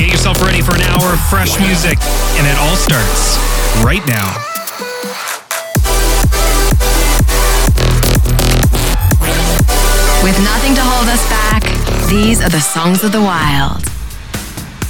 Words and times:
So 0.00 0.06
get 0.06 0.12
yourself 0.12 0.40
ready 0.40 0.62
for 0.62 0.74
an 0.74 0.80
hour 0.80 1.12
of 1.12 1.20
fresh 1.28 1.60
music, 1.60 1.98
and 2.00 2.46
it 2.46 2.56
all 2.56 2.74
starts 2.74 3.36
right 3.84 4.00
now. 4.06 4.32
With 10.24 10.42
nothing 10.42 10.74
to 10.74 10.80
hold 10.80 11.06
us 11.06 11.28
back, 11.28 11.64
these 12.08 12.40
are 12.40 12.48
the 12.48 12.60
songs 12.60 13.04
of 13.04 13.12
the 13.12 13.20
wild. 13.20 13.84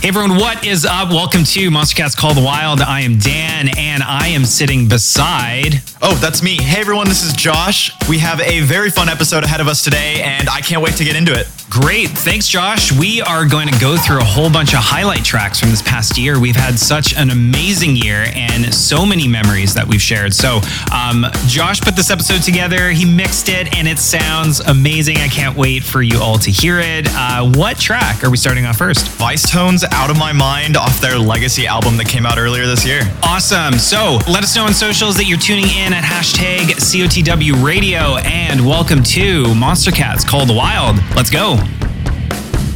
Hey 0.00 0.10
everyone, 0.10 0.36
what 0.36 0.64
is 0.64 0.84
up? 0.84 1.08
Welcome 1.08 1.42
to 1.42 1.70
Monstercat's 1.70 2.14
Call 2.14 2.32
the 2.32 2.40
Wild. 2.40 2.80
I 2.80 3.00
am 3.00 3.18
Dan, 3.18 3.68
and 3.76 4.04
I 4.04 4.28
am 4.28 4.44
sitting 4.44 4.86
beside. 4.86 5.82
Oh, 6.00 6.14
that's 6.22 6.40
me. 6.40 6.56
Hey 6.56 6.82
everyone, 6.82 7.08
this 7.08 7.24
is 7.24 7.32
Josh. 7.32 7.90
We 8.08 8.18
have 8.18 8.40
a 8.40 8.60
very 8.60 8.90
fun 8.90 9.08
episode 9.08 9.42
ahead 9.42 9.60
of 9.60 9.66
us 9.66 9.82
today, 9.82 10.22
and 10.22 10.48
I 10.48 10.60
can't 10.60 10.82
wait 10.82 10.94
to 10.98 11.04
get 11.04 11.16
into 11.16 11.32
it. 11.32 11.48
Great. 11.70 12.08
Thanks, 12.08 12.48
Josh. 12.48 12.90
We 12.90 13.22
are 13.22 13.46
going 13.46 13.68
to 13.68 13.78
go 13.78 13.96
through 13.96 14.18
a 14.18 14.24
whole 14.24 14.50
bunch 14.50 14.72
of 14.72 14.80
highlight 14.80 15.24
tracks 15.24 15.60
from 15.60 15.70
this 15.70 15.80
past 15.80 16.18
year. 16.18 16.40
We've 16.40 16.56
had 16.56 16.76
such 16.76 17.14
an 17.14 17.30
amazing 17.30 17.94
year 17.94 18.26
and 18.34 18.74
so 18.74 19.06
many 19.06 19.28
memories 19.28 19.72
that 19.74 19.86
we've 19.86 20.02
shared. 20.02 20.34
So, 20.34 20.60
um, 20.92 21.24
Josh 21.46 21.80
put 21.80 21.94
this 21.94 22.10
episode 22.10 22.42
together, 22.42 22.90
he 22.90 23.04
mixed 23.04 23.48
it, 23.48 23.72
and 23.76 23.86
it 23.86 24.00
sounds 24.00 24.58
amazing. 24.58 25.18
I 25.18 25.28
can't 25.28 25.56
wait 25.56 25.84
for 25.84 26.02
you 26.02 26.20
all 26.20 26.38
to 26.38 26.50
hear 26.50 26.80
it. 26.80 27.06
Uh, 27.08 27.48
what 27.52 27.78
track 27.78 28.24
are 28.24 28.30
we 28.30 28.36
starting 28.36 28.66
off 28.66 28.76
first? 28.76 29.06
Vicetone's 29.06 29.84
Out 29.92 30.10
of 30.10 30.18
My 30.18 30.32
Mind 30.32 30.76
off 30.76 31.00
their 31.00 31.20
Legacy 31.20 31.68
album 31.68 31.96
that 31.98 32.08
came 32.08 32.26
out 32.26 32.36
earlier 32.36 32.66
this 32.66 32.84
year. 32.84 33.02
Awesome. 33.22 33.74
So, 33.74 34.18
let 34.28 34.42
us 34.42 34.56
know 34.56 34.64
on 34.64 34.74
socials 34.74 35.16
that 35.18 35.26
you're 35.26 35.38
tuning 35.38 35.68
in 35.68 35.92
at 35.92 36.02
hashtag 36.02 36.74
COTW 36.82 37.62
Radio, 37.64 38.16
and 38.24 38.66
welcome 38.66 39.04
to 39.04 39.44
Monstercats 39.54 40.26
Call 40.26 40.46
the 40.46 40.52
Wild. 40.52 40.96
Let's 41.14 41.30
go. 41.30 41.59
Tchau. 41.60 42.69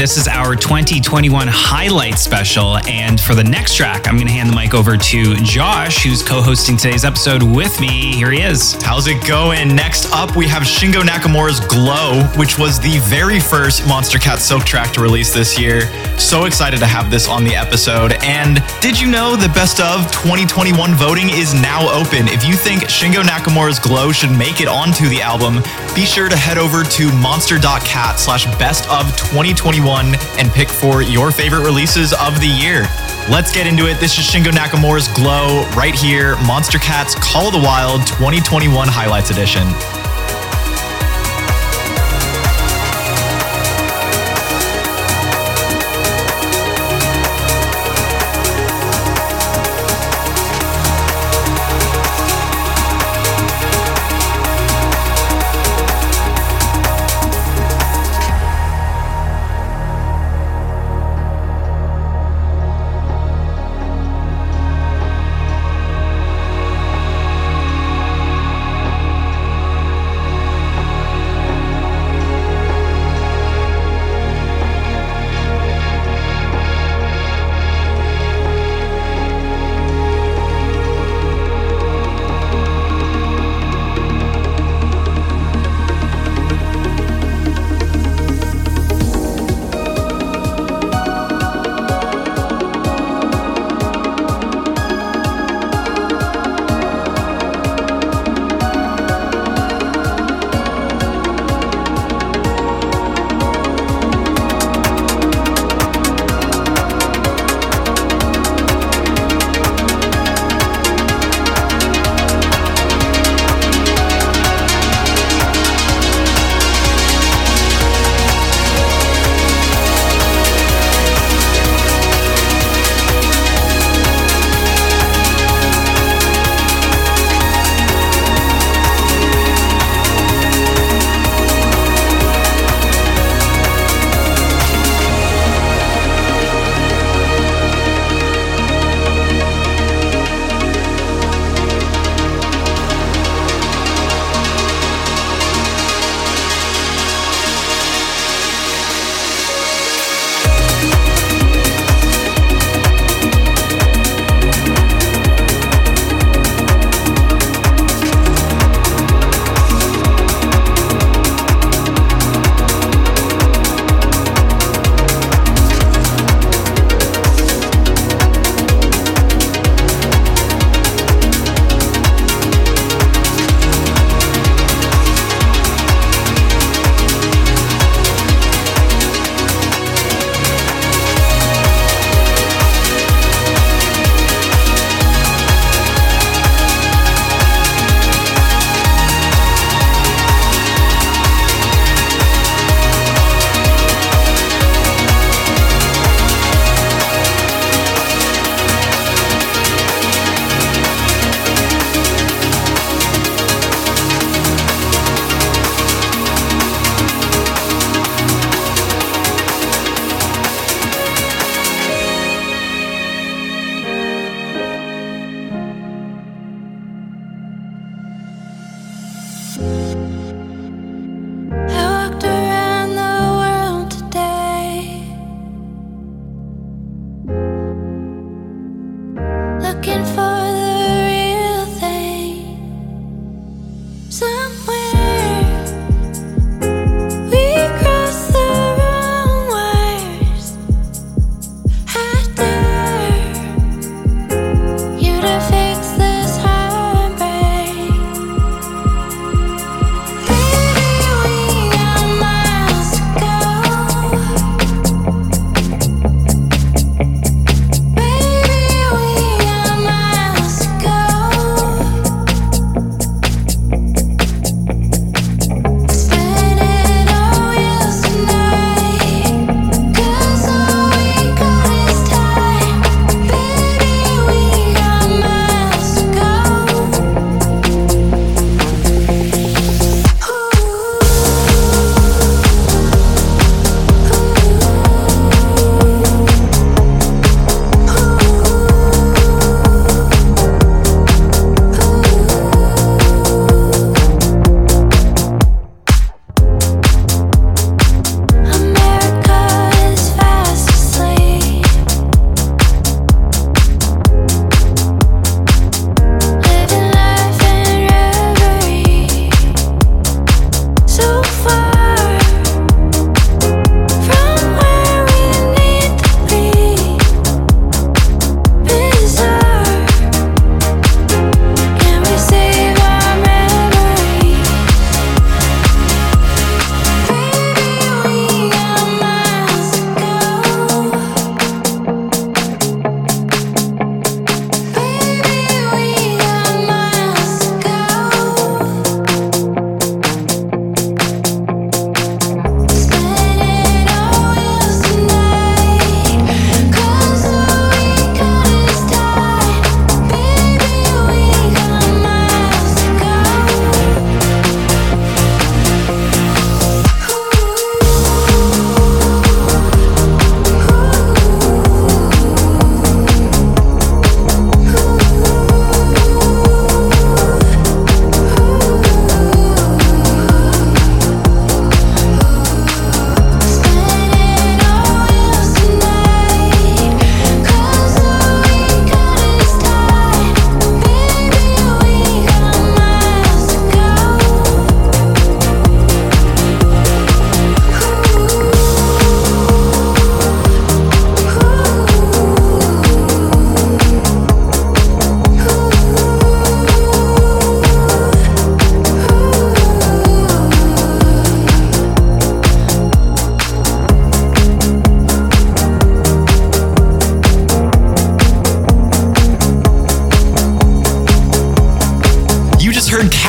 This 0.00 0.16
is 0.16 0.26
our 0.28 0.56
2021 0.56 1.46
highlight 1.46 2.18
special. 2.18 2.78
And 2.88 3.20
for 3.20 3.34
the 3.34 3.44
next 3.44 3.74
track, 3.74 4.08
I'm 4.08 4.14
going 4.14 4.28
to 4.28 4.32
hand 4.32 4.48
the 4.48 4.56
mic 4.56 4.72
over 4.72 4.96
to 4.96 5.34
Josh, 5.44 6.02
who's 6.02 6.22
co 6.22 6.40
hosting 6.40 6.78
today's 6.78 7.04
episode 7.04 7.42
with 7.42 7.78
me. 7.82 8.14
Here 8.14 8.30
he 8.30 8.40
is. 8.40 8.82
How's 8.82 9.08
it 9.08 9.22
going? 9.28 9.76
Next 9.76 10.10
up, 10.10 10.34
we 10.36 10.48
have 10.48 10.62
Shingo 10.62 11.02
Nakamura's 11.02 11.60
Glow, 11.60 12.22
which 12.38 12.58
was 12.58 12.80
the 12.80 12.98
very 13.10 13.40
first 13.40 13.82
Monstercat 13.82 14.38
Silk 14.38 14.64
track 14.64 14.94
to 14.94 15.02
release 15.02 15.34
this 15.34 15.60
year. 15.60 15.80
So 16.20 16.44
excited 16.44 16.78
to 16.80 16.86
have 16.86 17.10
this 17.10 17.26
on 17.26 17.44
the 17.44 17.56
episode. 17.56 18.12
And 18.22 18.62
did 18.80 19.00
you 19.00 19.10
know 19.10 19.34
the 19.36 19.48
best 19.48 19.80
of 19.80 20.04
2021 20.12 20.94
voting 20.94 21.28
is 21.30 21.54
now 21.54 21.90
open? 21.90 22.28
If 22.28 22.44
you 22.44 22.54
think 22.54 22.82
Shingo 22.82 23.22
Nakamura's 23.22 23.80
Glow 23.80 24.12
should 24.12 24.30
make 24.30 24.60
it 24.60 24.68
onto 24.68 25.08
the 25.08 25.22
album, 25.22 25.62
be 25.94 26.04
sure 26.04 26.28
to 26.28 26.36
head 26.36 26.56
over 26.56 26.84
to 26.84 27.12
monster.cat 27.14 28.20
slash 28.20 28.44
best 28.58 28.88
of 28.90 29.06
2021 29.16 30.14
and 30.38 30.50
pick 30.52 30.68
for 30.68 31.02
your 31.02 31.32
favorite 31.32 31.64
releases 31.64 32.12
of 32.12 32.38
the 32.38 32.46
year. 32.46 32.82
Let's 33.28 33.50
get 33.50 33.66
into 33.66 33.88
it. 33.88 33.98
This 33.98 34.16
is 34.18 34.24
Shingo 34.24 34.52
Nakamura's 34.52 35.08
Glow 35.08 35.66
right 35.74 35.94
here, 35.94 36.36
Monstercat's 36.36 37.16
Call 37.16 37.46
of 37.48 37.54
the 37.54 37.58
Wild 37.58 38.06
2021 38.06 38.86
Highlights 38.86 39.30
Edition. 39.30 39.66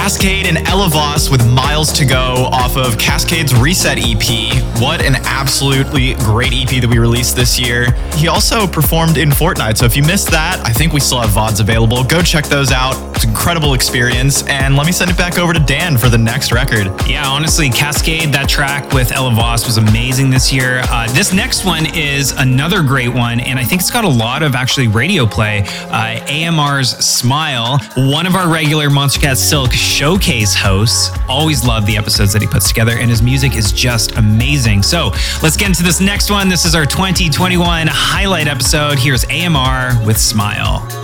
Kaskade 0.02 0.46
and 0.46 0.68
Ella 0.68 0.90
Vos 0.90 1.30
with 1.30 1.48
Miles 1.54 1.94
to 1.94 2.06
Go 2.06 2.50
off 2.52 2.76
of 2.76 2.98
Kaskade's 2.98 3.54
Reset 3.54 4.00
EP. 4.00 4.82
What 4.82 5.00
an 5.00 5.14
absolutely 5.26 6.16
great 6.16 6.54
EP 6.54 6.82
that 6.82 6.88
we 6.90 6.98
released 6.98 7.36
this 7.36 7.60
year. 7.60 7.92
He 8.16 8.28
also 8.28 8.66
performed 8.66 9.18
in 9.18 9.30
Fortnite, 9.30 9.78
so 9.78 9.86
if 9.86 9.96
you 9.96 10.02
missed 10.02 10.32
that, 10.32 10.60
I 10.66 10.74
think 10.74 10.92
we 10.92 11.00
still 11.00 11.22
have 11.22 11.30
VODs 11.30 11.60
available. 11.60 12.04
Go 12.04 12.24
check 12.24 12.46
those 12.48 12.72
out. 12.72 12.96
It's 13.16 13.26
an 13.26 13.30
incredible 13.30 13.76
experience. 13.76 14.42
And 14.48 14.76
let 14.76 14.88
me 14.88 14.92
send 14.92 15.12
it 15.12 15.18
back 15.18 15.38
over 15.38 15.54
to 15.54 15.60
Dan 15.60 16.00
for 16.00 16.10
the 16.10 16.18
next 16.18 16.52
record. 16.52 16.88
Yeah, 17.08 17.28
honestly, 17.28 17.70
Cascade, 17.70 18.34
that 18.34 18.50
track 18.50 18.92
with 18.94 19.12
Ella 19.12 19.30
Vos 19.36 19.68
was 19.68 19.78
amazing 19.78 20.32
this 20.32 20.52
year. 20.52 20.82
Uh, 20.86 21.14
this 21.14 21.32
next 21.32 21.64
one 21.64 21.86
is 21.96 22.32
another 22.32 22.82
great 22.82 23.14
one, 23.14 23.40
and 23.40 23.60
I 23.60 23.64
think 23.64 23.82
it's 23.82 23.92
got 23.92 24.04
a 24.06 24.10
lot 24.10 24.42
of 24.42 24.56
actually 24.56 24.88
radio 24.88 25.28
play. 25.28 25.64
Uh, 25.92 26.26
AMR's 26.28 26.90
Smile, 27.06 27.78
one 27.96 28.26
of 28.26 28.34
our 28.34 28.52
regular 28.52 28.90
Monstercat 28.90 29.38
Silk 29.38 29.72
showcase 29.92 30.56
hosts. 30.56 31.12
Always 31.28 31.66
love 31.66 31.86
the 31.86 31.98
episodes 31.98 32.32
that 32.34 32.42
he 32.42 32.48
puts 32.48 32.68
together, 32.68 32.94
and 32.94 33.10
his 33.10 33.22
music 33.22 33.56
is 33.56 33.72
just 33.72 34.16
amazing. 34.18 34.84
So 34.84 35.12
let's 35.44 35.58
get 35.58 35.68
into 35.68 35.84
this 35.84 36.00
next 36.00 36.32
one. 36.32 36.48
This 36.48 36.66
is 36.66 36.76
our 36.76 36.86
2021 36.86 37.88
highlight 37.90 38.48
episode. 38.48 38.98
Here's 38.98 39.26
AMR 39.26 40.06
with 40.06 40.18
Smile. 40.18 41.01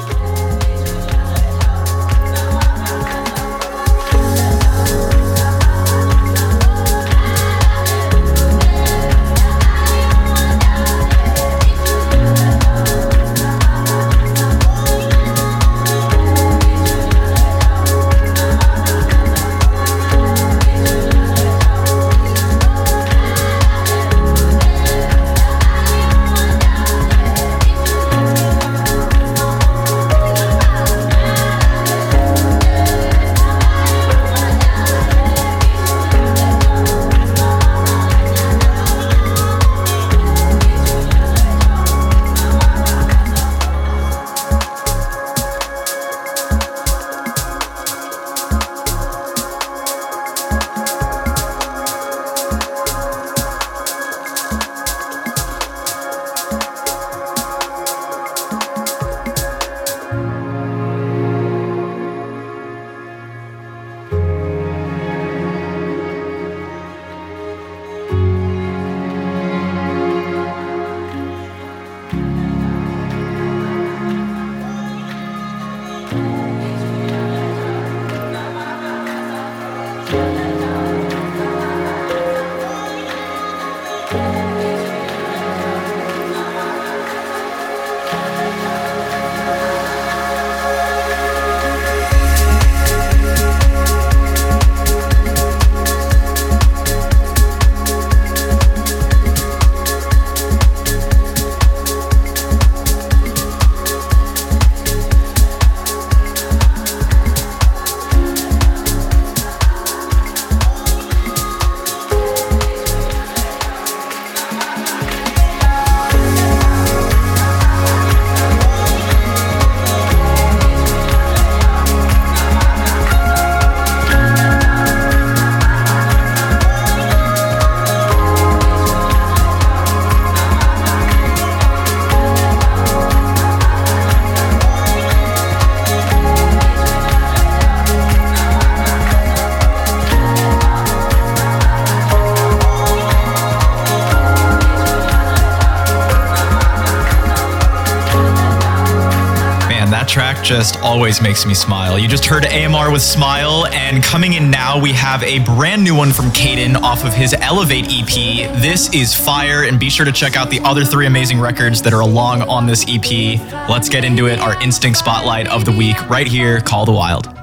Just 150.47 150.79
always 150.79 151.21
makes 151.21 151.45
me 151.45 151.53
smile. 151.53 151.99
You 151.99 152.07
just 152.07 152.25
heard 152.25 152.45
AMR 152.45 152.89
with 152.89 153.01
Smile, 153.01 153.65
and 153.67 154.01
coming 154.01 154.31
in 154.31 154.49
now, 154.49 154.79
we 154.79 154.93
have 154.93 155.21
a 155.23 155.39
brand 155.39 155.83
new 155.83 155.93
one 155.93 156.13
from 156.13 156.27
Caden 156.27 156.77
off 156.77 157.03
of 157.03 157.13
his 157.13 157.33
Elevate 157.33 157.87
EP. 157.89 158.49
This 158.61 158.89
is 158.93 159.13
fire, 159.13 159.63
and 159.63 159.77
be 159.77 159.89
sure 159.89 160.05
to 160.05 160.11
check 160.13 160.37
out 160.37 160.49
the 160.49 160.61
other 160.61 160.85
three 160.85 161.05
amazing 161.05 161.41
records 161.41 161.81
that 161.81 161.91
are 161.91 161.99
along 161.99 162.43
on 162.43 162.65
this 162.65 162.85
EP. 162.87 163.41
Let's 163.69 163.89
get 163.89 164.05
into 164.05 164.27
it. 164.27 164.39
Our 164.39 164.61
instinct 164.63 164.99
spotlight 164.99 165.49
of 165.49 165.65
the 165.65 165.73
week, 165.73 166.09
right 166.09 166.27
here, 166.27 166.61
Call 166.61 166.85
the 166.85 166.93
Wild. 166.93 167.36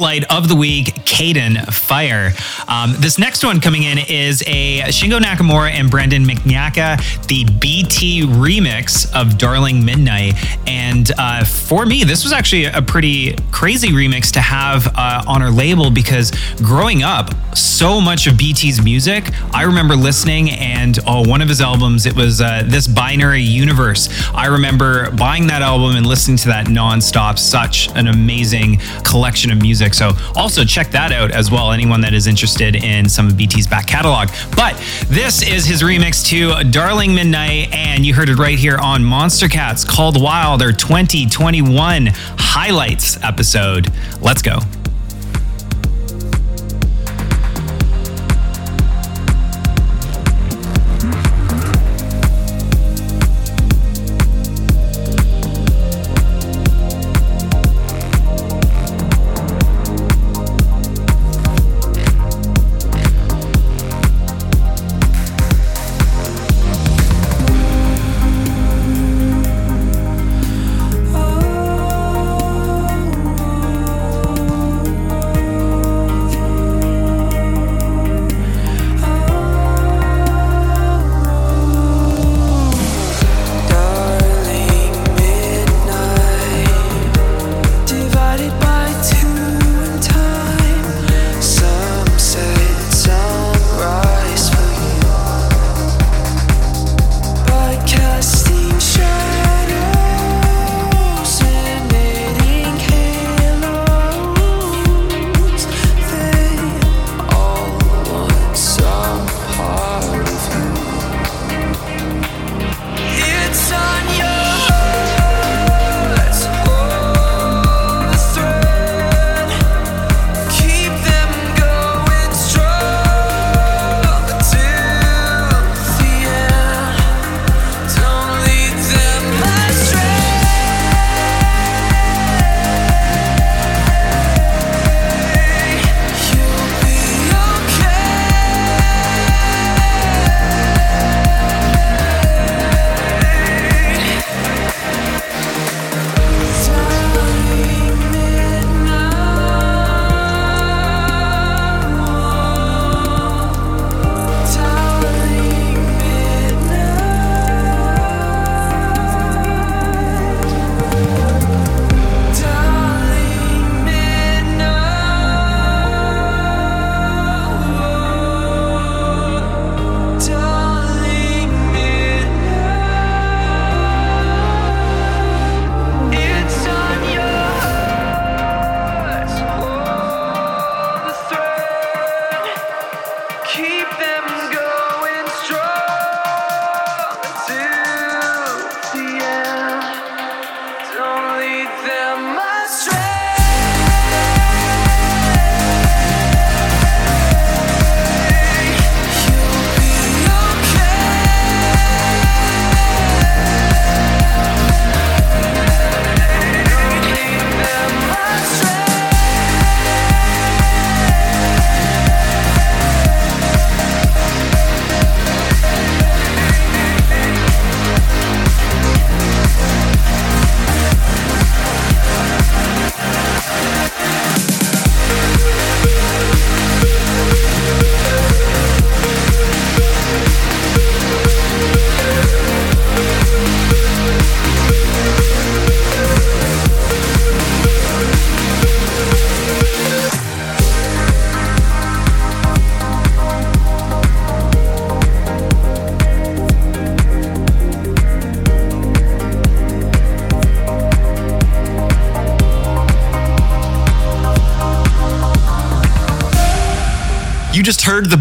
Spotlight 0.00 0.24
of 0.32 0.48
the 0.48 0.56
week, 0.56 0.94
Caden 1.04 1.70
Fire. 1.70 2.32
Um, 2.70 2.94
this 2.98 3.18
next 3.18 3.44
one 3.44 3.60
coming 3.60 3.82
in 3.82 3.98
is 3.98 4.44
a 4.46 4.82
Shingo 4.82 5.18
Nakamura 5.18 5.72
and 5.72 5.90
Brandon 5.90 6.24
Mignacca, 6.24 7.26
the 7.26 7.44
BT 7.58 8.22
remix 8.22 9.12
of 9.12 9.36
Darling 9.38 9.84
Midnight. 9.84 10.34
And 10.68 11.10
uh, 11.18 11.44
for 11.44 11.84
me, 11.84 12.04
this 12.04 12.22
was 12.22 12.32
actually 12.32 12.66
a 12.66 12.80
pretty 12.80 13.34
crazy 13.50 13.88
remix 13.88 14.30
to 14.32 14.40
have 14.40 14.86
uh, 14.94 15.24
on 15.26 15.42
our 15.42 15.50
label 15.50 15.90
because 15.90 16.30
growing 16.58 17.02
up, 17.02 17.34
so 17.56 18.00
much 18.00 18.28
of 18.28 18.38
BT's 18.38 18.82
music, 18.84 19.24
I 19.52 19.64
remember 19.64 19.96
listening 19.96 20.50
and 20.50 20.96
oh, 21.08 21.28
one 21.28 21.42
of 21.42 21.48
his 21.48 21.60
albums, 21.60 22.06
it 22.06 22.14
was 22.14 22.40
uh, 22.40 22.62
This 22.66 22.86
Binary 22.86 23.42
Universe. 23.42 24.08
I 24.32 24.46
remember 24.46 25.10
buying 25.16 25.48
that 25.48 25.60
album 25.60 25.96
and 25.96 26.06
listening 26.06 26.36
to 26.38 26.48
that 26.48 26.66
nonstop. 26.66 27.36
Such 27.36 27.88
an 27.96 28.06
amazing 28.06 28.78
collection 29.02 29.50
of 29.50 29.60
music. 29.60 29.94
So 29.94 30.12
also 30.36 30.64
check 30.64 30.92
that 30.92 31.10
out 31.10 31.32
as 31.32 31.50
well. 31.50 31.72
Anyone 31.72 32.00
that 32.02 32.14
is 32.14 32.28
interested 32.28 32.59
in 32.60 33.08
some 33.08 33.26
of 33.26 33.36
BT's 33.36 33.66
back 33.66 33.86
catalog. 33.86 34.28
But 34.56 34.76
this 35.08 35.42
is 35.42 35.64
his 35.64 35.82
remix 35.82 36.24
to 36.26 36.68
Darling 36.70 37.14
Midnight, 37.14 37.72
and 37.72 38.04
you 38.04 38.14
heard 38.14 38.28
it 38.28 38.36
right 38.36 38.58
here 38.58 38.78
on 38.78 39.02
Monstercats 39.02 39.86
Called 39.86 40.20
Wild, 40.20 40.60
their 40.60 40.72
2021 40.72 42.08
highlights 42.12 43.22
episode. 43.22 43.92
Let's 44.20 44.42
go. 44.42 44.60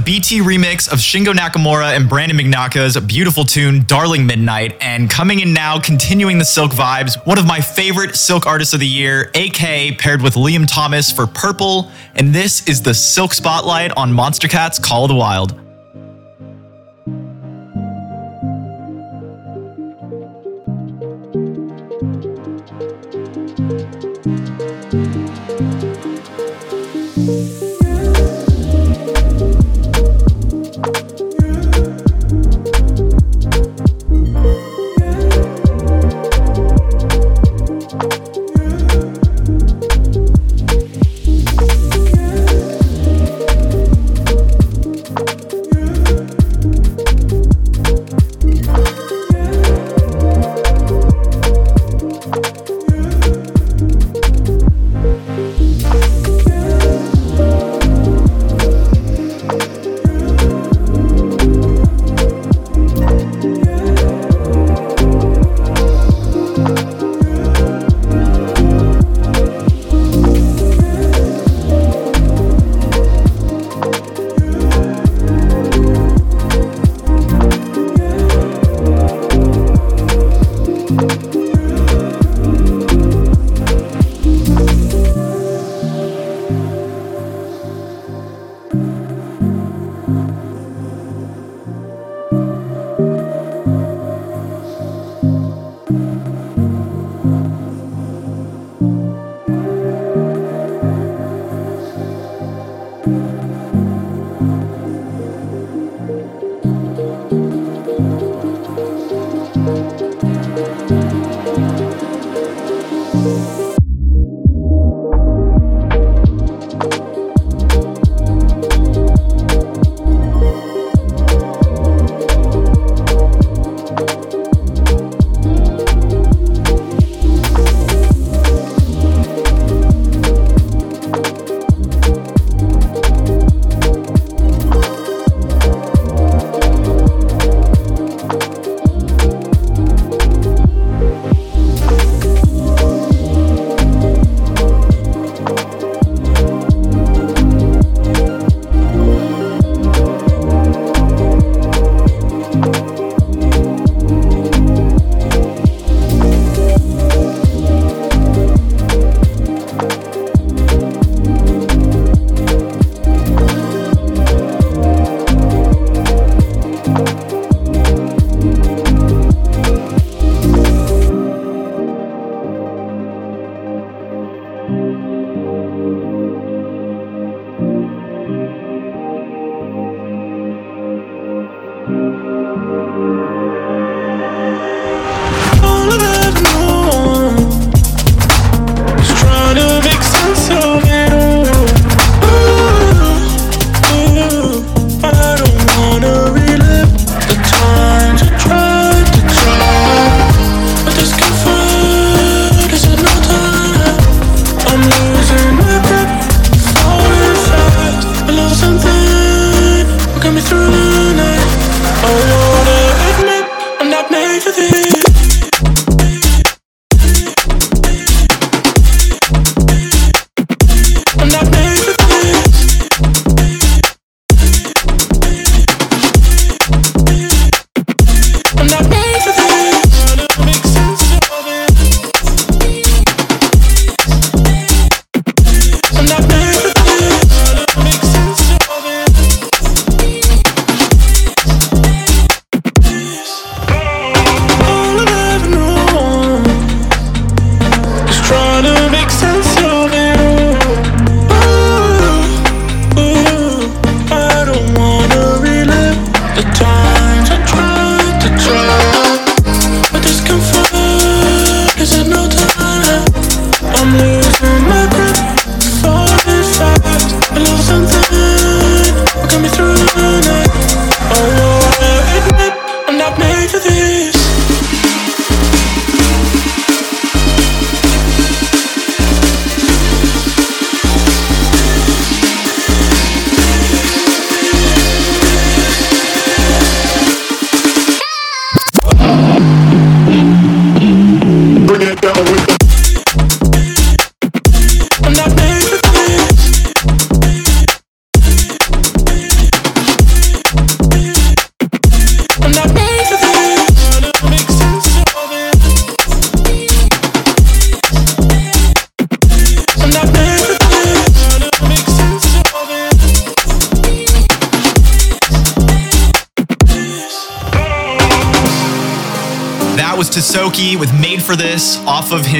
BT 0.09 0.39
remix 0.39 0.91
of 0.91 0.97
Shingo 0.97 1.33
Nakamura 1.35 1.95
and 1.95 2.09
Brandon 2.09 2.35
Mignacca's 2.35 2.99
beautiful 3.01 3.43
tune, 3.45 3.83
Darling 3.85 4.25
Midnight. 4.25 4.75
And 4.81 5.07
coming 5.07 5.39
in 5.39 5.53
now, 5.53 5.79
continuing 5.79 6.39
the 6.39 6.45
Silk 6.45 6.71
vibes, 6.71 7.23
one 7.27 7.37
of 7.37 7.45
my 7.45 7.61
favorite 7.61 8.15
Silk 8.15 8.47
artists 8.47 8.73
of 8.73 8.79
the 8.79 8.87
year, 8.87 9.29
AK, 9.35 9.99
paired 9.99 10.23
with 10.23 10.33
Liam 10.33 10.65
Thomas 10.67 11.11
for 11.11 11.27
Purple. 11.27 11.91
And 12.15 12.33
this 12.33 12.67
is 12.67 12.81
the 12.81 12.95
Silk 12.95 13.35
Spotlight 13.35 13.91
on 13.91 14.11
Monstercat's 14.11 14.79
Call 14.79 15.03
of 15.03 15.09
the 15.09 15.15
Wild. 15.15 15.68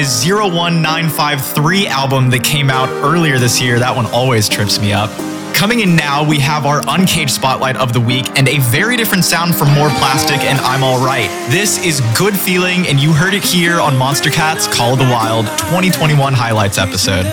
His 0.00 0.24
01953 0.24 1.86
album 1.86 2.30
that 2.30 2.42
came 2.42 2.70
out 2.70 2.88
earlier 3.04 3.38
this 3.38 3.60
year. 3.60 3.78
That 3.78 3.94
one 3.94 4.06
always 4.06 4.48
trips 4.48 4.80
me 4.80 4.94
up. 4.94 5.10
Coming 5.54 5.80
in 5.80 5.94
now, 5.94 6.26
we 6.26 6.38
have 6.38 6.64
our 6.64 6.80
Uncaged 6.88 7.28
Spotlight 7.28 7.76
of 7.76 7.92
the 7.92 8.00
week 8.00 8.24
and 8.38 8.48
a 8.48 8.60
very 8.72 8.96
different 8.96 9.26
sound 9.26 9.54
from 9.54 9.68
More 9.74 9.90
Plastic 10.00 10.40
and 10.40 10.58
I'm 10.60 10.82
Alright. 10.82 11.28
This 11.52 11.84
is 11.84 12.00
Good 12.16 12.34
Feeling, 12.34 12.88
and 12.88 12.98
you 12.98 13.12
heard 13.12 13.34
it 13.34 13.44
here 13.44 13.78
on 13.78 13.92
Monstercats 13.92 14.72
Call 14.72 14.94
of 14.94 15.00
the 15.00 15.04
Wild 15.04 15.44
2021 15.68 16.32
Highlights 16.32 16.78
episode. 16.78 17.26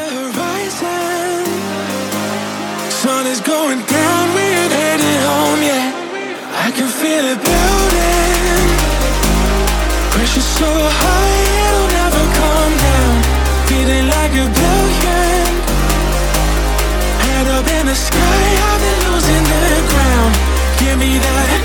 Sun 2.91 3.27
is 3.27 3.39
going 3.39 3.79
down, 3.79 4.35
we're 4.35 4.67
headed 4.75 5.19
home, 5.23 5.63
yeah. 5.63 6.67
I 6.67 6.71
can 6.75 6.91
feel 6.91 7.31
it 7.31 7.39
building. 7.39 8.67
Pressure 10.11 10.41
so 10.41 10.67
high, 10.67 11.36
A. 14.39 14.45
Head 17.23 17.47
up 17.47 17.67
in 17.67 17.85
the 17.87 17.95
sky, 17.95 18.17
I've 18.69 18.81
been 18.81 19.11
losing 19.11 19.43
the 19.43 19.81
ground. 19.89 20.35
Give 20.79 20.99
me 20.99 21.17
that. 21.17 21.56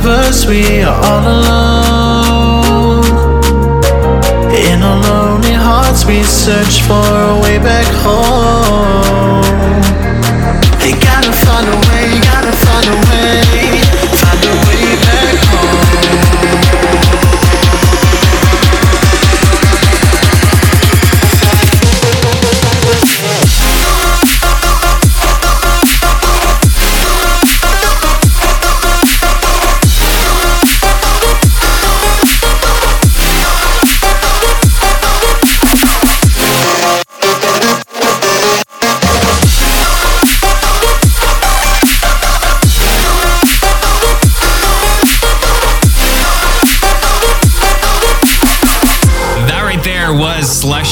Universe, 0.00 0.46
we 0.46 0.82
are 0.82 0.98
all 1.04 1.20
alone. 1.20 3.04
In 4.54 4.82
our 4.82 5.02
lonely 5.02 5.52
hearts, 5.52 6.04
we 6.06 6.22
search 6.22 6.80
for 6.82 6.94
a 6.94 7.40
way 7.42 7.58
back 7.58 7.86
home. 8.02 9.09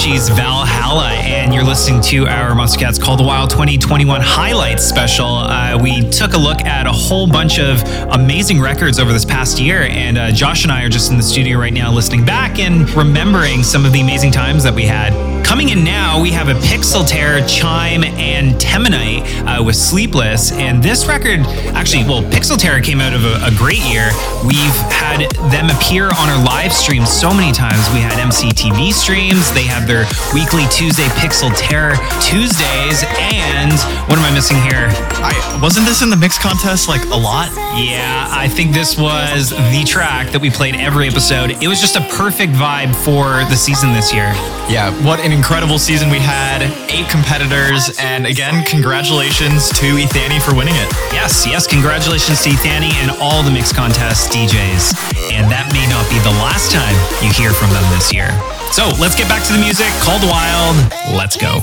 Slushii's 0.09 0.29
Valhalla, 0.31 1.11
and 1.11 1.53
you're 1.53 1.64
listening 1.64 2.01
to 2.01 2.27
our 2.27 2.53
Monstercat's 2.53 2.99
Call 2.99 3.18
the 3.18 3.23
Wild 3.23 3.51
2021 3.51 4.23
highlights 4.23 4.83
special. 4.83 5.27
Uh, 5.27 5.79
we 5.83 6.01
took 6.09 6.33
a 6.33 6.38
look 6.38 6.62
at 6.62 6.87
a 6.87 6.92
whole 6.92 7.29
bunch 7.29 7.59
of 7.59 7.83
amazing 8.14 8.59
records 8.59 8.99
over 8.99 9.12
this 9.12 9.27
past 9.27 9.61
year, 9.61 9.83
and 9.83 10.16
uh, 10.16 10.33
Josh 10.33 10.62
and 10.62 10.73
I 10.73 10.83
are 10.85 10.88
just 10.88 11.11
in 11.11 11.18
the 11.18 11.23
studio 11.23 11.59
right 11.59 11.75
now 11.75 11.92
listening 11.92 12.25
back 12.25 12.59
and 12.59 12.88
remembering 12.94 13.62
some 13.62 13.85
of 13.85 13.92
the 13.92 14.01
amazing 14.01 14.33
times 14.33 14.64
that 14.64 14.75
we 14.75 14.85
had. 14.85 15.12
Coming 15.44 15.71
in 15.71 15.85
now, 15.85 16.21
we 16.21 16.31
have 16.31 16.49
a 16.49 16.55
Pixel 16.55 17.07
Terror, 17.07 17.47
Chime, 17.47 18.05
and 18.05 18.55
Teminite 18.57 19.23
uh, 19.44 19.62
with 19.62 19.77
Sleepless. 19.77 20.53
And 20.53 20.83
this 20.83 21.07
record, 21.07 21.40
actually, 21.75 22.05
well, 22.05 22.23
Pixel 22.23 22.59
Terror 22.59 22.81
came 22.81 23.01
out 23.01 23.14
of 23.14 23.25
a, 23.25 23.44
a 23.44 23.51
great 23.57 23.83
year. 23.85 24.11
We've 24.44 24.77
had 25.09 25.31
them 25.51 25.71
appear 25.71 26.05
on 26.05 26.29
our 26.29 26.44
live 26.44 26.73
streams 26.73 27.09
so 27.09 27.33
many 27.33 27.53
times. 27.53 27.81
We 27.94 28.01
had 28.01 28.12
MCTV 28.21 28.93
streams, 28.93 29.51
they 29.53 29.64
have 29.64 29.87
their 29.87 30.05
weekly 30.35 30.68
Tuesday 30.68 31.09
Pixel 31.16 31.51
Terror 31.57 31.97
Tuesdays. 32.20 33.05
And 33.33 33.72
what 34.09 34.18
am 34.18 34.24
I 34.24 34.33
missing 34.35 34.59
here? 34.61 34.93
I 35.24 35.33
wasn't 35.62 35.87
this 35.87 36.03
in 36.03 36.11
the 36.11 36.16
mix 36.16 36.39
contest 36.39 36.89
like 36.89 37.05
a 37.07 37.16
lot? 37.16 37.49
Yeah, 37.78 38.28
I 38.30 38.49
think 38.49 38.72
this 38.72 38.99
was 38.99 39.51
the 39.51 39.85
track 39.87 40.30
that 40.33 40.41
we 40.41 40.51
played 40.51 40.76
every 40.76 41.09
episode. 41.09 41.51
It 41.62 41.68
was 41.68 41.80
just 41.80 41.97
a 41.97 42.03
perfect 42.12 42.53
vibe 42.53 42.95
for 42.95 43.49
the 43.49 43.57
season 43.57 43.93
this 43.93 44.12
year. 44.12 44.28
Yeah, 44.68 44.93
what 45.05 45.20
an 45.20 45.33
incredible 45.33 45.78
season 45.78 46.11
we 46.11 46.18
had. 46.18 46.61
Eight 46.93 47.09
competitors, 47.09 47.97
and 47.99 48.26
again, 48.26 48.64
congratulations 48.66 49.70
to 49.80 49.97
Ethani 49.97 50.43
for 50.43 50.55
winning 50.55 50.74
it. 50.76 50.93
Yes, 51.12 51.47
yes, 51.47 51.66
congratulations 51.66 52.43
to 52.43 52.51
Ethani 52.51 52.93
and 53.01 53.11
all 53.22 53.43
the 53.43 53.51
mix 53.51 53.72
contest 53.72 54.30
DJs. 54.30 54.97
And 55.32 55.51
that 55.51 55.70
may 55.72 55.86
not 55.86 56.09
be 56.11 56.18
the 56.20 56.34
last 56.42 56.70
time 56.70 56.96
you 57.22 57.30
hear 57.32 57.53
from 57.53 57.70
them 57.70 57.84
this 57.94 58.12
year. 58.12 58.30
So 58.72 58.88
let's 59.01 59.16
get 59.16 59.28
back 59.28 59.46
to 59.46 59.53
the 59.53 59.61
music. 59.61 59.88
Called 60.03 60.22
Wild. 60.22 60.76
Let's 61.16 61.36
go. 61.36 61.62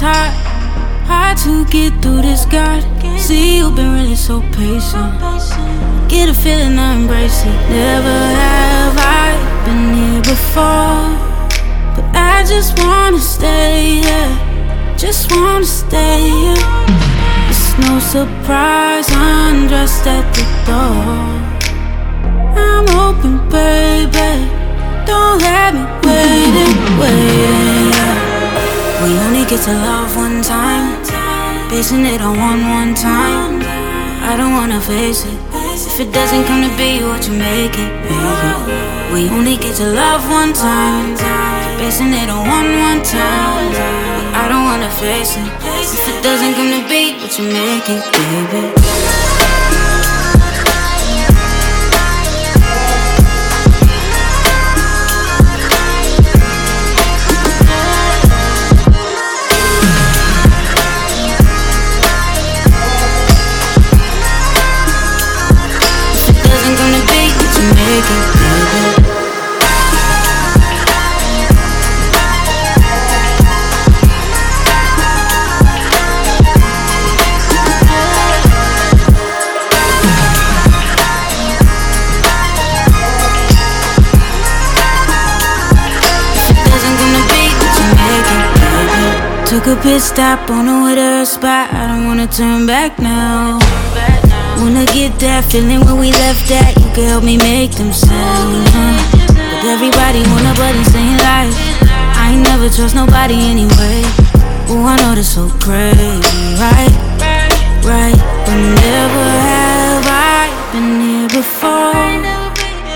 This 0.00 0.32
hard 1.06 1.36
to 1.38 1.64
get 1.66 1.92
through 2.02 2.22
this 2.22 2.46
guard. 2.46 2.82
See, 3.18 3.58
you've 3.58 3.76
been 3.76 3.92
really 3.92 4.14
so 4.14 4.40
patient. 4.52 5.20
Get 6.08 6.28
a 6.28 6.34
feeling, 6.34 6.78
I 6.78 6.96
embrace 6.96 7.42
it. 7.44 7.58
Never 7.68 8.18
have 8.44 8.96
I 8.96 9.28
been 9.66 9.94
here 10.00 10.22
before, 10.22 11.04
but 11.94 12.06
I 12.16 12.44
just 12.48 12.78
wanna 12.78 13.18
stay 13.18 14.00
here. 14.00 14.32
Just 14.96 15.30
wanna 15.32 15.66
stay 15.66 16.30
here. 16.30 16.64
It's 17.50 17.76
no 17.84 17.98
surprise, 18.00 19.08
I'm 19.12 19.68
dressed 19.68 20.06
at 20.06 20.24
the 20.34 20.44
door. 20.68 21.30
I'm 22.56 22.86
open, 23.04 23.36
baby. 23.50 24.48
Don't 25.04 25.42
have 25.42 25.74
me. 25.74 25.90
Yeah. 26.06 26.80
We 27.04 27.46
only 27.46 28.19
get 29.50 29.64
to 29.64 29.72
love 29.72 30.14
one 30.14 30.40
time, 30.42 31.02
basing 31.68 32.06
it 32.06 32.20
on 32.20 32.38
one 32.38 32.62
one 32.70 32.94
time. 32.94 33.58
I 34.22 34.36
don't 34.36 34.52
wanna 34.52 34.80
face 34.80 35.24
it. 35.24 35.38
If 35.90 35.98
it 35.98 36.12
doesn't 36.12 36.44
come 36.44 36.62
to 36.62 36.70
be 36.76 37.02
what 37.02 37.26
you 37.26 37.34
make 37.34 37.74
it, 37.74 37.90
baby. 38.06 38.52
We 39.12 39.28
only 39.28 39.56
get 39.56 39.74
to 39.82 39.86
love 39.86 40.22
one 40.30 40.52
time, 40.52 41.16
basing 41.78 42.12
it 42.14 42.30
on 42.30 42.46
one 42.46 42.70
one 42.88 43.02
time. 43.02 43.74
I 44.40 44.46
don't 44.48 44.66
wanna 44.70 44.90
face 45.02 45.34
it. 45.42 45.50
If 45.98 46.04
it 46.12 46.22
doesn't 46.22 46.54
come 46.54 46.70
to 46.70 46.88
be 46.88 47.18
what 47.18 47.36
you 47.36 47.46
make 47.50 47.88
it, 47.88 48.02
baby. 48.14 49.19
A 89.70 89.82
pit 89.82 90.00
stop 90.02 90.50
on 90.50 90.66
the 90.66 90.76
way 90.82 91.24
spot. 91.24 91.72
I 91.72 91.86
don't 91.86 92.04
wanna 92.06 92.26
turn 92.26 92.66
back 92.66 92.98
now. 92.98 93.58
Wanna 94.58 94.84
get 94.86 95.14
that 95.20 95.44
feeling 95.46 95.80
when 95.86 95.98
we 95.98 96.10
left 96.10 96.48
that. 96.48 96.74
You 96.74 96.88
can 96.90 97.06
help 97.06 97.22
me 97.22 97.36
make 97.36 97.70
them 97.78 97.92
sound. 97.92 98.66
Huh? 98.74 98.98
But 99.30 99.62
everybody 99.70 100.26
wanna 100.26 100.54
button 100.58 100.84
saying 100.90 101.18
life. 101.22 101.54
I 102.18 102.34
ain't 102.34 102.42
never 102.42 102.68
trust 102.68 102.94
nobody 102.94 103.38
anyway. 103.52 104.02
Oh, 104.66 104.82
I 104.90 104.96
know 105.02 105.14
that's 105.14 105.28
so 105.28 105.46
crazy, 105.62 106.18
right? 106.58 106.94
Right, 107.86 108.18
but 108.46 108.58
never 108.58 109.24
have 109.46 110.06
I 110.10 110.50
been 110.72 110.98
here 110.98 111.28
before. 111.30 111.94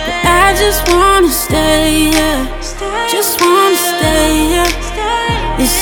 But 0.07 0.43
I 0.43 0.57
just 0.59 0.83
wanna 0.91 1.31
stay 1.31 2.11
here. 2.11 2.43
Just 3.07 3.41
wanna 3.41 3.77
stay 3.77 4.49
here. 4.51 4.84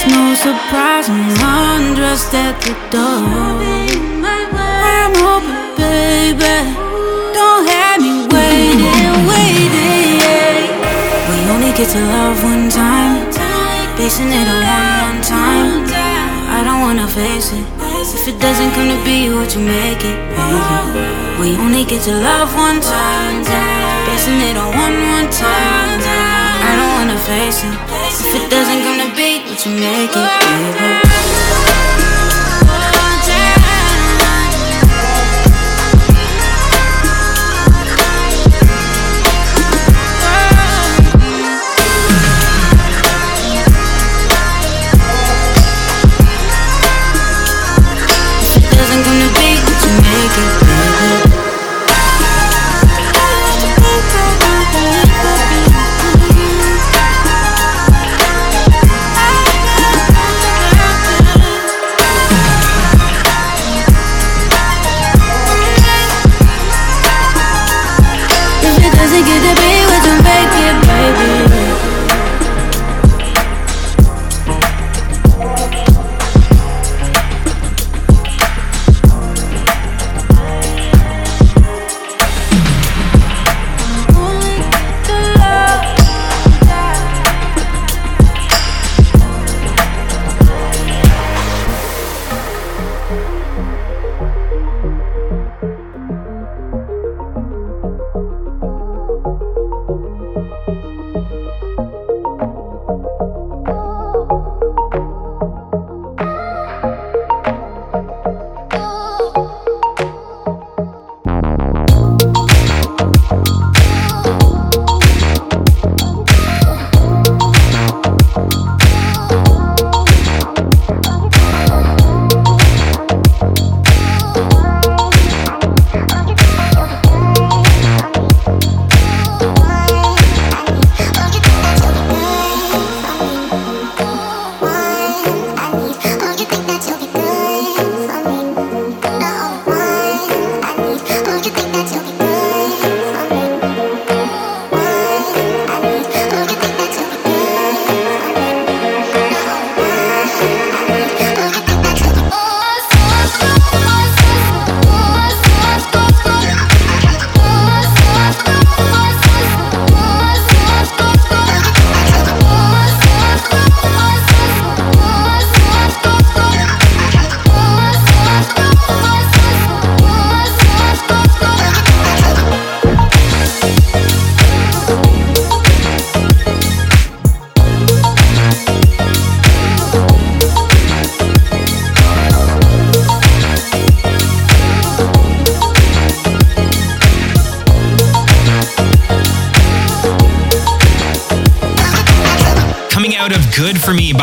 It's 0.05 0.11
no 0.11 0.35
surprise 0.35 1.09
I'm 1.09 1.31
undressed 1.79 2.35
at 2.35 2.59
the 2.59 2.75
door. 2.91 3.23
I'm 4.83 5.15
open, 5.15 5.79
baby. 5.79 6.59
Don't 7.31 7.63
have 7.71 8.03
me 8.03 8.27
waiting, 8.27 8.83
waiting. 9.31 10.19
We 11.31 11.37
only 11.55 11.71
get 11.79 11.87
to 11.95 12.03
love 12.03 12.43
one 12.43 12.67
time, 12.67 13.31
basing 13.95 14.35
it 14.35 14.51
on 14.51 14.59
one 14.67 14.91
one 15.07 15.23
time. 15.23 15.87
I 16.51 16.67
don't 16.67 16.83
wanna 16.83 17.07
face 17.07 17.55
it. 17.55 17.63
If 18.03 18.27
it 18.27 18.41
doesn't 18.43 18.75
come 18.75 18.91
to 18.91 18.99
be 19.07 19.31
what 19.31 19.55
you 19.55 19.63
make 19.63 20.03
it, 20.03 20.19
baby. 20.35 20.99
We 21.39 21.55
only 21.63 21.85
get 21.87 22.03
to 22.11 22.15
love 22.19 22.51
one 22.59 22.83
time, 22.83 23.47
basing 24.11 24.43
it 24.51 24.59
on 24.59 24.67
one 24.75 24.99
one 25.15 25.31
time. 25.31 26.03
I 26.59 26.75
don't 26.75 26.93
wanna 26.99 27.19
face 27.23 27.63
it. 27.63 27.75
If 28.19 28.35
it 28.35 28.51
doesn't 28.51 28.83
come 28.83 28.99
to 28.99 29.12
you 29.67 29.73
make 29.79 30.11
it, 30.17 30.41
baby. 30.41 31.62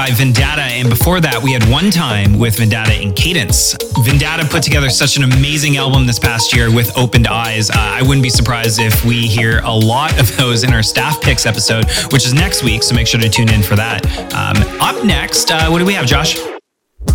By. 0.10 0.70
And 0.74 0.90
before 0.90 1.22
that, 1.22 1.42
we 1.42 1.52
had 1.52 1.64
One 1.70 1.92
Time 1.92 2.40
with 2.40 2.58
Vendetta 2.58 2.94
and 2.94 3.16
Cadence. 3.16 3.76
Vendetta 4.04 4.48
put 4.50 4.64
together 4.64 4.90
such 4.90 5.18
an 5.18 5.24
amazing 5.24 5.78
album 5.78 6.08
this 6.08 6.18
past 6.18 6.56
year 6.56 6.74
with 6.74 6.98
Opened 6.98 7.28
Eyes. 7.28 7.70
Uh, 7.70 7.76
I 7.78 8.02
wouldn't 8.02 8.24
be 8.24 8.30
surprised 8.30 8.80
if 8.80 9.06
we 9.06 9.28
hear 9.28 9.60
a 9.60 9.72
lot 9.72 10.20
of 10.20 10.36
those 10.36 10.64
in 10.64 10.74
our 10.74 10.82
staff 10.82 11.22
picks 11.22 11.46
episode, 11.46 11.86
which 12.12 12.26
is 12.26 12.34
next 12.34 12.64
week. 12.64 12.82
So 12.82 12.96
make 12.96 13.06
sure 13.06 13.20
to 13.20 13.30
tune 13.30 13.54
in 13.54 13.62
for 13.62 13.76
that. 13.76 14.04
Um, 14.34 14.58
up 14.82 15.06
next, 15.06 15.52
uh, 15.52 15.70
what 15.70 15.78
do 15.78 15.86
we 15.86 15.94
have, 15.94 16.08
Josh? 16.08 16.38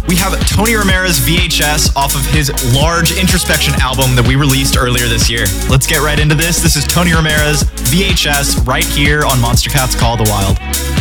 We 0.07 0.15
have 0.17 0.33
Tony 0.47 0.73
Romera 0.73 1.11
VHS 1.11 1.97
off 1.97 2.15
of 2.15 2.25
his 2.33 2.53
large 2.75 3.19
introspection 3.19 3.75
album 3.81 4.15
that 4.15 4.27
we 4.27 4.37
released 4.37 4.77
earlier 4.79 5.09
this 5.09 5.29
year. 5.29 5.47
Let's 5.69 5.87
get 5.87 5.99
right 5.99 6.21
into 6.21 6.37
this. 6.37 6.63
This 6.63 6.77
is 6.77 6.87
Tony 6.87 7.11
Romera 7.11 7.55
VHS 7.91 8.67
right 8.69 8.85
here 8.85 9.25
on 9.25 9.39
Monstercat's 9.39 9.97
Call 9.99 10.15
of 10.15 10.25
the 10.25 10.31
Wild. 10.31 10.94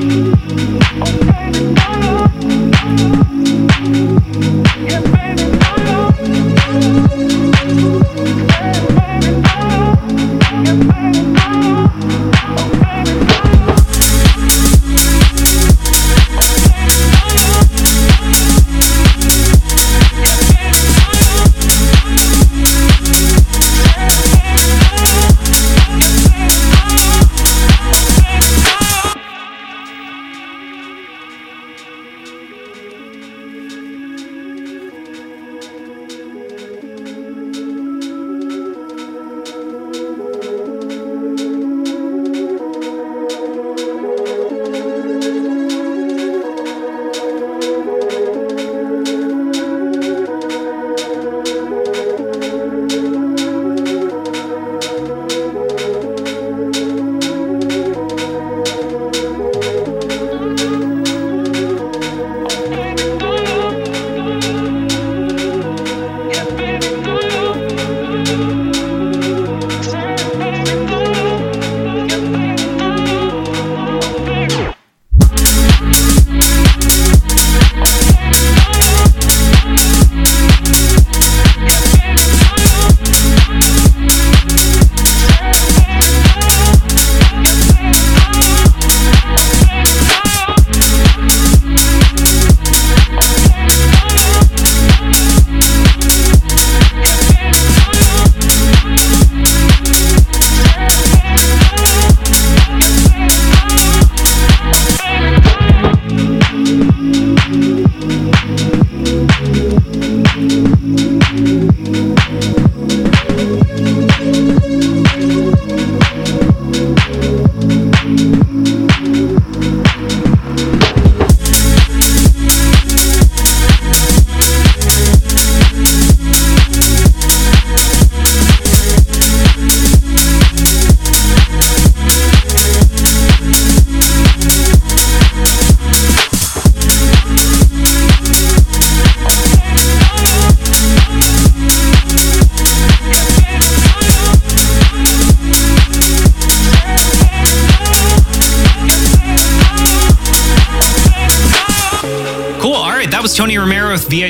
Tony 0.00 0.29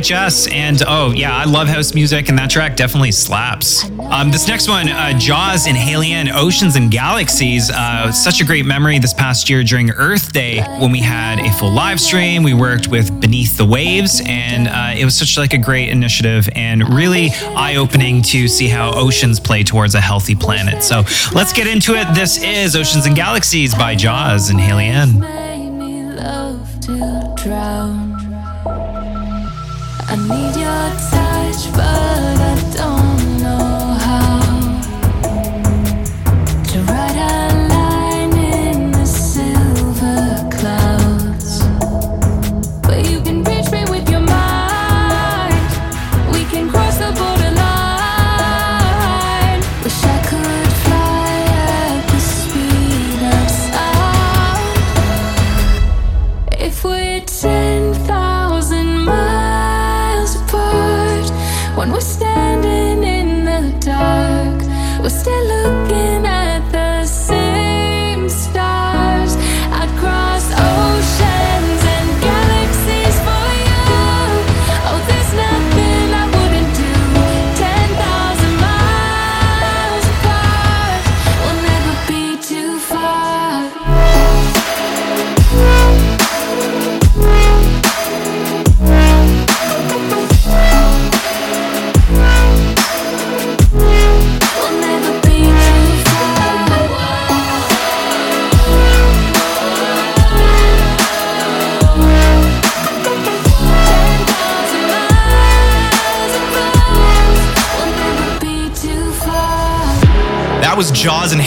VHS, 0.00 0.52
and 0.52 0.82
oh 0.86 1.12
yeah, 1.12 1.36
I 1.36 1.44
love 1.44 1.68
house 1.68 1.94
music, 1.94 2.28
and 2.28 2.38
that 2.38 2.50
track 2.50 2.76
definitely 2.76 3.12
slaps. 3.12 3.84
Um, 4.10 4.30
this 4.30 4.48
next 4.48 4.68
one, 4.68 4.88
uh, 4.88 5.18
Jaws 5.18 5.66
and 5.66 5.76
HALIENE, 5.76 6.30
Oceans 6.30 6.76
and 6.76 6.90
Galaxies, 6.90 7.70
uh, 7.70 8.10
such 8.10 8.40
a 8.40 8.44
great 8.44 8.64
memory 8.64 8.98
this 8.98 9.12
past 9.12 9.50
year 9.50 9.62
during 9.62 9.90
Earth 9.90 10.32
Day 10.32 10.62
when 10.78 10.90
we 10.90 11.00
had 11.00 11.38
a 11.38 11.52
full 11.52 11.70
live 11.70 12.00
stream. 12.00 12.42
We 12.42 12.54
worked 12.54 12.88
with 12.88 13.20
Beneath 13.20 13.56
the 13.56 13.66
Waves, 13.66 14.22
and 14.24 14.68
uh, 14.68 14.98
it 14.98 15.04
was 15.04 15.14
such 15.14 15.36
like 15.36 15.52
a 15.52 15.58
great 15.58 15.90
initiative 15.90 16.48
and 16.54 16.88
really 16.94 17.28
eye-opening 17.56 18.22
to 18.22 18.48
see 18.48 18.68
how 18.68 18.94
oceans 18.94 19.38
play 19.38 19.62
towards 19.62 19.94
a 19.94 20.00
healthy 20.00 20.34
planet. 20.34 20.82
So 20.82 21.04
let's 21.34 21.52
get 21.52 21.66
into 21.66 21.94
it. 21.94 22.06
This 22.14 22.42
is 22.42 22.74
Oceans 22.74 23.06
and 23.06 23.14
Galaxies 23.14 23.74
by 23.74 23.94
Jaws 23.94 24.48
and 24.50 24.58
HALIENE. 24.58 25.22
I 25.22 25.39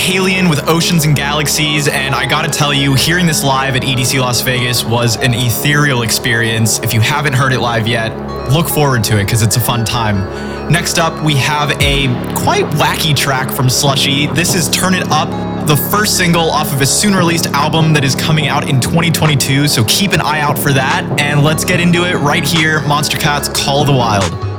HALIENE 0.03 0.49
with 0.49 0.67
Oceans 0.67 1.05
and 1.05 1.15
Galaxies, 1.15 1.87
and 1.87 2.13
I 2.13 2.25
gotta 2.25 2.49
tell 2.49 2.73
you, 2.73 2.93
hearing 2.93 3.25
this 3.25 3.41
live 3.41 3.77
at 3.77 3.83
EDC 3.83 4.19
Las 4.19 4.41
Vegas 4.41 4.83
was 4.83 5.15
an 5.15 5.33
ethereal 5.33 6.01
experience. 6.01 6.79
If 6.79 6.93
you 6.93 6.99
haven't 6.99 7.31
heard 7.31 7.53
it 7.53 7.61
live 7.61 7.87
yet, 7.87 8.11
look 8.51 8.67
forward 8.67 9.05
to 9.05 9.17
it 9.17 9.23
because 9.23 9.41
it's 9.41 9.55
a 9.55 9.61
fun 9.61 9.85
time. 9.85 10.69
Next 10.69 10.99
up, 10.99 11.23
we 11.23 11.35
have 11.35 11.71
a 11.81 12.07
quite 12.35 12.65
wacky 12.75 13.15
track 13.15 13.49
from 13.49 13.67
Slushii. 13.67 14.35
This 14.35 14.55
is 14.55 14.69
Turn 14.69 14.93
It 14.93 15.09
Up, 15.09 15.29
the 15.67 15.77
first 15.77 16.17
single 16.17 16.51
off 16.51 16.73
of 16.73 16.81
a 16.81 16.85
soon 16.85 17.15
released 17.15 17.45
album 17.47 17.93
that 17.93 18.03
is 18.03 18.13
coming 18.13 18.49
out 18.49 18.69
in 18.69 18.81
2022, 18.81 19.69
so 19.69 19.85
keep 19.85 20.11
an 20.11 20.19
eye 20.19 20.41
out 20.41 20.59
for 20.59 20.73
that. 20.73 21.05
And 21.17 21.43
let's 21.43 21.63
get 21.63 21.79
into 21.79 22.03
it 22.03 22.15
right 22.15 22.45
here 22.45 22.79
Monstercat's 22.79 23.47
Call 23.47 23.85
the 23.85 23.93
Wild. 23.93 24.52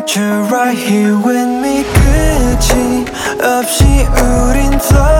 want 0.00 0.16
you 0.16 0.42
right 0.50 0.76
here 0.76 1.16
with 1.18 1.48
me 1.62 1.84
끝이 1.84 3.04
없이 3.42 3.84
우린 3.84 4.72
floating 4.80 5.19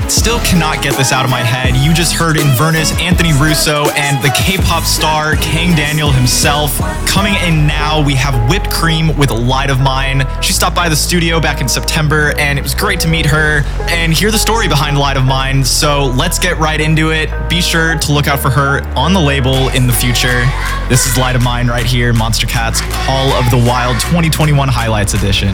but 0.00 0.10
still 0.10 0.38
cannot 0.40 0.82
get 0.82 0.96
this 0.96 1.12
out 1.12 1.24
of 1.24 1.30
my 1.30 1.40
head. 1.40 1.74
You 1.76 1.94
just 1.94 2.12
heard 2.12 2.36
Inverness, 2.36 2.92
Anthony 3.00 3.32
Russo, 3.32 3.88
and 3.96 4.22
the 4.22 4.30
K 4.36 4.56
pop 4.58 4.84
star 4.84 5.36
Kang 5.36 5.74
Daniel 5.74 6.10
himself. 6.10 6.78
Coming 7.06 7.34
in 7.46 7.66
now, 7.66 8.04
we 8.04 8.14
have 8.14 8.48
Whipped 8.50 8.70
Cream 8.70 9.16
with 9.16 9.30
Light 9.30 9.70
of 9.70 9.80
Mine. 9.80 10.26
She 10.42 10.52
stopped 10.52 10.76
by 10.76 10.88
the 10.88 10.96
studio 10.96 11.40
back 11.40 11.60
in 11.60 11.68
September, 11.68 12.34
and 12.38 12.58
it 12.58 12.62
was 12.62 12.74
great 12.74 13.00
to 13.00 13.08
meet 13.08 13.26
her 13.26 13.62
and 13.88 14.12
hear 14.12 14.30
the 14.30 14.38
story 14.38 14.68
behind 14.68 14.98
Light 14.98 15.16
of 15.16 15.24
Mine. 15.24 15.64
So 15.64 16.06
let's 16.16 16.38
get 16.38 16.58
right 16.58 16.80
into 16.80 17.10
it. 17.10 17.30
Be 17.48 17.60
sure 17.60 17.96
to 17.98 18.12
look 18.12 18.28
out 18.28 18.40
for 18.40 18.50
her 18.50 18.86
on 18.96 19.14
the 19.14 19.20
label 19.20 19.68
in 19.70 19.86
the 19.86 19.92
future. 19.92 20.44
This 20.88 21.06
is 21.06 21.16
Light 21.16 21.36
of 21.36 21.42
Mine 21.42 21.68
right 21.68 21.86
here, 21.86 22.12
Monstercat's 22.12 22.80
Call 23.06 23.32
of 23.32 23.50
the 23.50 23.58
Wild 23.58 23.96
2021 24.00 24.68
Highlights 24.68 25.14
Edition. 25.14 25.52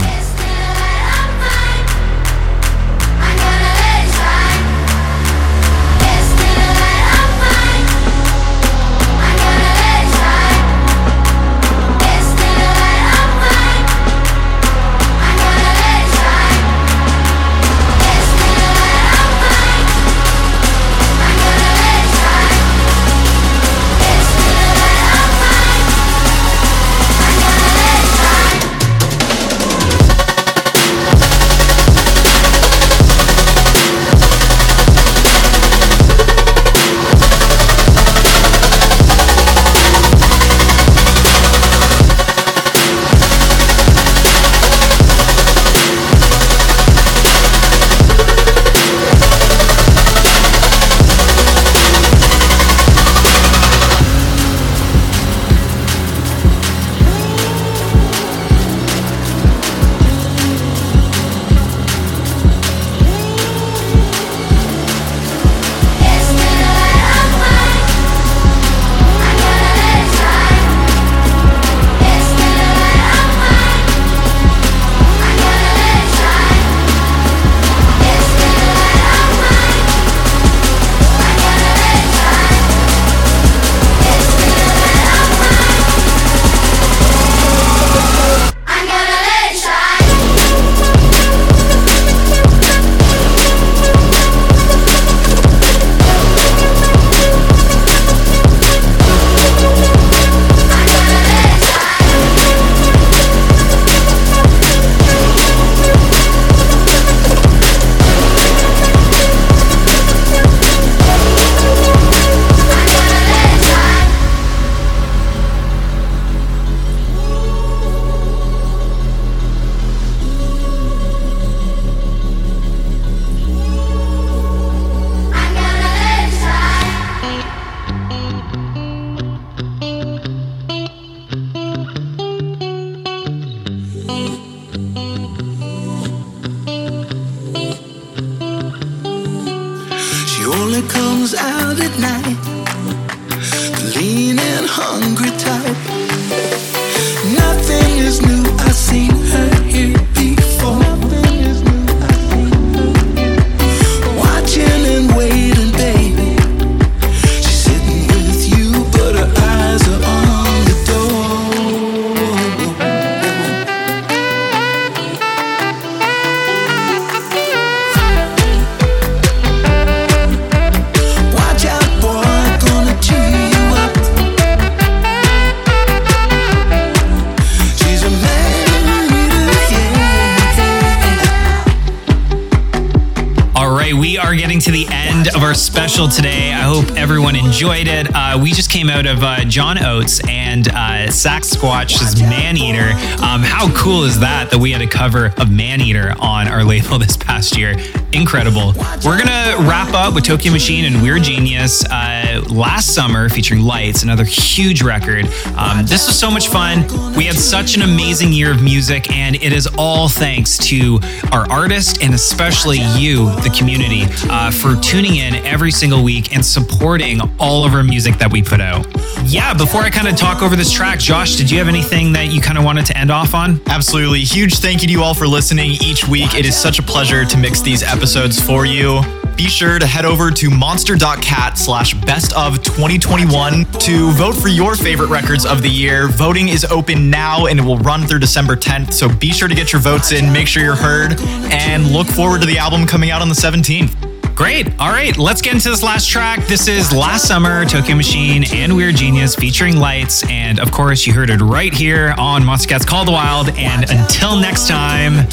John 189.53 189.77
Oates 189.85 190.19
and 190.27 190.67
uh, 190.69 191.11
Squatch's 191.11 192.19
Man 192.19 192.57
Eater. 192.57 192.89
Um, 193.23 193.43
how 193.43 193.71
cool 193.75 194.03
is 194.03 194.19
that 194.19 194.49
that 194.49 194.57
we 194.57 194.71
had 194.71 194.81
a 194.81 194.87
cover 194.87 195.31
of 195.37 195.51
Man 195.51 195.79
Eater 195.79 196.15
on 196.19 196.47
our 196.47 196.63
label 196.63 196.97
this 196.97 197.15
past 197.15 197.55
year? 197.55 197.75
Incredible. 198.13 198.73
We're 199.05 199.19
gonna 199.19 199.55
wrap 199.69 199.93
up 199.93 200.15
with 200.15 200.23
Tokyo 200.23 200.51
Machine 200.51 200.85
and 200.85 201.03
Weird 201.03 201.21
Genius 201.21 201.85
uh, 201.85 202.22
last 202.41 202.93
summer 202.93 203.29
featuring 203.29 203.61
Lights, 203.61 204.03
another 204.03 204.23
huge 204.23 204.81
record. 204.81 205.25
Um, 205.57 205.85
this 205.85 206.07
was 206.07 206.17
so 206.17 206.29
much 206.29 206.47
fun. 206.47 206.85
We 207.15 207.25
had 207.25 207.35
such 207.35 207.75
an 207.75 207.81
amazing 207.81 208.31
year 208.33 208.51
of 208.51 208.61
music, 208.61 209.11
and 209.11 209.35
it 209.35 209.53
is 209.53 209.67
all 209.77 210.07
thanks 210.07 210.57
to 210.69 210.99
our 211.31 211.49
artist 211.51 212.01
and 212.01 212.13
especially 212.13 212.79
you, 212.97 213.25
the 213.41 213.53
community, 213.57 214.03
uh, 214.29 214.51
for 214.51 214.75
tuning 214.81 215.15
in 215.15 215.35
every 215.45 215.71
single 215.71 216.03
week 216.03 216.33
and 216.35 216.45
supporting 216.45 217.19
all 217.39 217.65
of 217.65 217.73
our 217.73 217.83
music 217.83 218.17
that 218.17 218.31
we 218.31 218.41
put 218.41 218.61
out. 218.61 218.85
Yeah, 219.25 219.53
before 219.53 219.81
I 219.81 219.89
kind 219.89 220.07
of 220.07 220.15
talk 220.15 220.41
over 220.41 220.55
this 220.55 220.71
track, 220.71 220.99
Josh, 220.99 221.35
did 221.35 221.49
you 221.49 221.57
have 221.59 221.67
anything 221.67 222.13
that 222.13 222.31
you 222.31 222.41
kind 222.41 222.57
of 222.57 222.63
wanted 222.63 222.85
to 222.87 222.97
end 222.97 223.11
off 223.11 223.33
on? 223.33 223.61
Absolutely. 223.67 224.21
Huge 224.21 224.55
thank 224.55 224.81
you 224.81 224.87
to 224.87 224.93
you 224.93 225.03
all 225.03 225.13
for 225.13 225.27
listening 225.27 225.71
each 225.81 226.07
week. 226.07 226.35
It 226.35 226.45
is 226.45 226.55
such 226.55 226.79
a 226.79 226.83
pleasure 226.83 227.25
to 227.25 227.37
mix 227.37 227.61
these 227.61 227.83
episodes 227.83 228.41
for 228.41 228.65
you. 228.65 229.22
Be 229.35 229.45
sure 229.45 229.79
to 229.79 229.85
head 229.85 230.05
over 230.05 230.29
to 230.31 230.49
monster.cat 230.49 231.57
slash 231.57 231.93
best 231.93 232.33
of 232.33 232.63
2021 232.63 233.65
to 233.65 234.11
vote 234.11 234.33
for 234.33 234.47
your 234.47 234.75
favorite 234.75 235.09
records 235.09 235.45
of 235.45 235.61
the 235.61 235.69
year. 235.69 236.07
Voting 236.07 236.49
is 236.49 236.63
open 236.65 237.09
now 237.09 237.47
and 237.47 237.59
it 237.59 237.63
will 237.63 237.79
run 237.79 238.05
through 238.05 238.19
December 238.19 238.55
10th. 238.55 238.93
So 238.93 239.09
be 239.09 239.31
sure 239.31 239.47
to 239.47 239.55
get 239.55 239.73
your 239.73 239.81
votes 239.81 240.11
in, 240.11 240.31
make 240.31 240.47
sure 240.47 240.63
you're 240.63 240.75
heard, 240.75 241.19
and 241.51 241.91
look 241.91 242.07
forward 242.07 242.41
to 242.41 242.47
the 242.47 242.57
album 242.57 242.85
coming 242.85 243.09
out 243.09 243.21
on 243.21 243.29
the 243.29 243.35
17th. 243.35 244.35
Great. 244.35 244.67
All 244.79 244.89
right, 244.89 245.15
let's 245.17 245.41
get 245.41 245.53
into 245.53 245.69
this 245.69 245.83
last 245.83 246.09
track. 246.09 246.45
This 246.47 246.67
is 246.67 246.91
Last 246.91 247.27
Summer, 247.27 247.65
Tokyo 247.65 247.95
Machine, 247.95 248.43
and 248.51 248.75
Weird 248.75 248.95
Genius 248.95 249.35
featuring 249.35 249.77
Lights. 249.77 250.27
And 250.27 250.59
of 250.59 250.71
course, 250.71 251.05
you 251.05 251.13
heard 251.13 251.29
it 251.29 251.39
right 251.39 251.73
here 251.73 252.15
on 252.17 252.41
Monstercat's 252.41 252.85
Call 252.85 253.05
the 253.05 253.11
Wild. 253.11 253.49
And 253.49 253.89
until 253.89 254.39
next 254.39 254.67
time, 254.67 255.27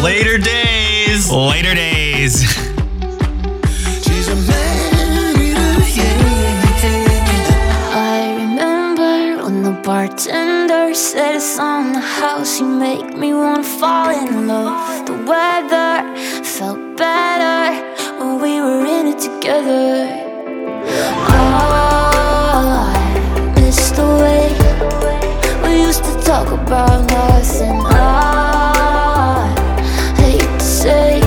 later 0.00 0.38
days. 0.38 1.30
Later 1.30 1.74
days. 1.74 2.70
I 4.32 4.36
remember 8.38 9.42
when 9.42 9.64
the 9.64 9.72
bartender 9.82 10.94
said 10.94 11.34
it's 11.34 11.58
on 11.58 11.92
the 11.94 12.00
house. 12.00 12.60
You 12.60 12.66
make 12.66 13.16
me 13.16 13.34
wanna 13.34 13.64
fall 13.64 14.10
in 14.10 14.46
love. 14.46 15.04
The 15.06 15.14
weather 15.14 16.14
felt 16.44 16.78
better 16.96 17.74
when 18.20 18.40
we 18.40 18.60
were 18.60 18.86
in 18.86 19.08
it 19.08 19.18
together. 19.18 20.06
Oh, 21.28 22.12
I 22.94 23.52
miss 23.56 23.90
the 23.90 24.06
way 24.22 24.54
we 25.64 25.70
used 25.82 26.04
to 26.04 26.14
talk 26.22 26.52
about 26.52 27.10
nothing. 27.10 27.80
I 27.84 29.48
hate 30.18 30.58
to 30.60 30.64
say. 30.64 31.19